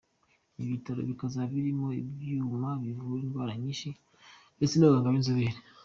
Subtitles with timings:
[0.57, 3.89] Ibi bitaro bikazaba birimo ibyuma bivura indwara nyinshi
[4.57, 5.57] ndetse n’abaganga b’inzobere.